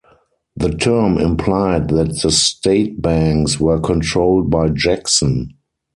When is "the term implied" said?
0.55-1.89